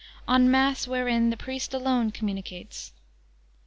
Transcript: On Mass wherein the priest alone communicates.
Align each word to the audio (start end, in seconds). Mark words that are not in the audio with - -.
On 0.27 0.49
Mass 0.49 0.87
wherein 0.87 1.29
the 1.29 1.37
priest 1.37 1.75
alone 1.75 2.09
communicates. 2.09 2.91